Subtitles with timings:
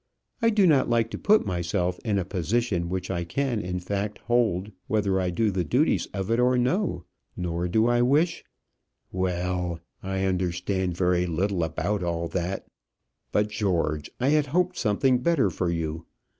[0.41, 4.17] I do not like to put myself in a position which I can, in fact,
[4.25, 7.03] hold whether I do the duties of it or no.
[7.37, 8.43] Nor do I wish"
[9.23, 12.65] "Well; I understand very little about all that;
[13.31, 16.07] but, George, I had hoped something better for you.